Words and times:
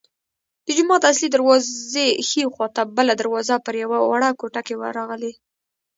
د 0.65 0.67
جومات 0.77 1.03
اصلي 1.11 1.27
دروازې 1.31 2.07
ښي 2.27 2.41
خوا 2.53 2.67
ته 2.75 2.81
بله 2.97 3.13
دروازه 3.21 3.55
پر 3.65 3.73
یوه 3.83 3.99
وړه 4.09 4.29
کوټه 4.39 4.61
ورغلې. 4.81 5.33